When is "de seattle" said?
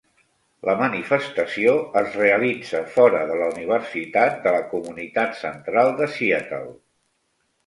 6.03-6.73